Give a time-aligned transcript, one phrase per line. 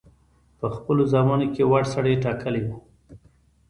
[0.59, 2.77] په خپلو زامنو کې وړ سړی ټاکلی وو.